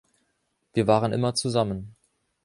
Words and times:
Wir 0.73 0.87
waren 0.87 1.13
immer 1.13 1.35
zusammen. 1.35 1.95